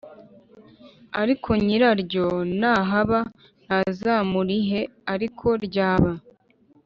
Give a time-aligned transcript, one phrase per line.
[1.21, 2.27] Ariko nyiraryo
[2.59, 3.19] nahaba
[3.65, 4.81] ntazamurihe
[5.13, 6.11] ariko ryaba